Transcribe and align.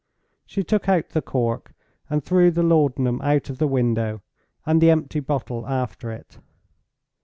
She 0.47 0.63
took 0.63 0.89
out 0.89 1.09
the 1.09 1.21
cork, 1.21 1.75
and 2.09 2.23
threw 2.23 2.49
the 2.49 2.63
laudanum 2.63 3.21
out 3.21 3.51
of 3.51 3.61
window, 3.61 4.23
and 4.65 4.81
the 4.81 4.89
empty 4.89 5.19
bottle 5.19 5.67
after 5.67 6.11
it. 6.11 6.39